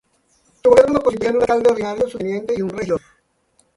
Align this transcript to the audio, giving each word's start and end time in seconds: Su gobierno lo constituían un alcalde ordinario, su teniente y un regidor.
Su 0.63 0.69
gobierno 0.71 0.93
lo 0.95 1.01
constituían 1.03 1.35
un 1.35 1.41
alcalde 1.43 1.69
ordinario, 1.69 2.09
su 2.09 2.17
teniente 2.17 2.55
y 2.57 2.63
un 2.63 2.71
regidor. 2.71 3.01